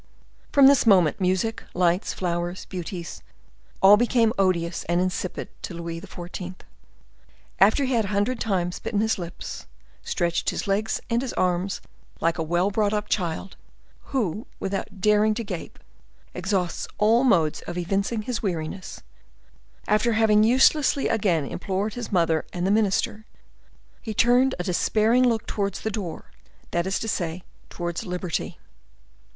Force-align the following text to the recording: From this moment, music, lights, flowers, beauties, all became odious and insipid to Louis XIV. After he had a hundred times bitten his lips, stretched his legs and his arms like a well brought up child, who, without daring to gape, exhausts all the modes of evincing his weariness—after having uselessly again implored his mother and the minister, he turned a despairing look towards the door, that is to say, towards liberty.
From 0.51 0.65
this 0.65 0.87
moment, 0.87 1.21
music, 1.21 1.61
lights, 1.75 2.11
flowers, 2.11 2.65
beauties, 2.65 3.21
all 3.83 3.97
became 3.97 4.33
odious 4.35 4.83
and 4.85 4.99
insipid 4.99 5.49
to 5.61 5.75
Louis 5.75 6.01
XIV. 6.01 6.55
After 7.59 7.85
he 7.85 7.93
had 7.93 8.05
a 8.05 8.07
hundred 8.07 8.39
times 8.39 8.79
bitten 8.79 9.01
his 9.01 9.19
lips, 9.19 9.67
stretched 10.01 10.49
his 10.49 10.67
legs 10.67 10.99
and 11.11 11.21
his 11.21 11.33
arms 11.33 11.81
like 12.19 12.39
a 12.39 12.41
well 12.41 12.71
brought 12.71 12.93
up 12.93 13.09
child, 13.09 13.57
who, 14.05 14.47
without 14.59 15.01
daring 15.01 15.35
to 15.35 15.43
gape, 15.43 15.77
exhausts 16.33 16.87
all 16.97 17.21
the 17.23 17.29
modes 17.29 17.61
of 17.67 17.77
evincing 17.77 18.23
his 18.23 18.41
weariness—after 18.41 20.13
having 20.13 20.43
uselessly 20.43 21.09
again 21.09 21.45
implored 21.45 21.93
his 21.93 22.11
mother 22.11 22.43
and 22.51 22.65
the 22.65 22.71
minister, 22.71 23.27
he 24.01 24.15
turned 24.15 24.55
a 24.57 24.63
despairing 24.63 25.29
look 25.29 25.45
towards 25.45 25.81
the 25.81 25.91
door, 25.91 26.31
that 26.71 26.87
is 26.87 26.97
to 26.97 27.07
say, 27.07 27.43
towards 27.69 28.03
liberty. 28.03 28.57